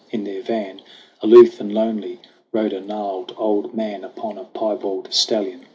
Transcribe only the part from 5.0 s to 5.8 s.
stallion.